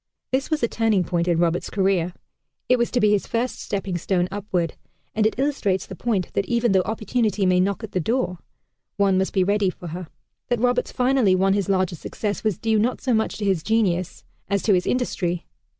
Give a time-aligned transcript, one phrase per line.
[0.31, 2.13] This was a turning point in Roberts' career.
[2.67, 4.73] It was to be his first stepping stone upward,
[5.13, 8.39] and it illustrates the point that even though Opportunity may knock at the door
[8.97, 10.07] one must be ready for her.
[10.47, 14.23] That Roberts finally won his larger success was due not so much to his genius
[14.49, 15.45] as to his industry.